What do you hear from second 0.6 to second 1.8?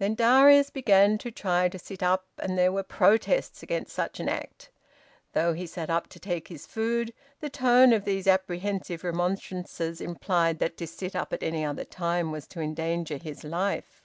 began to try to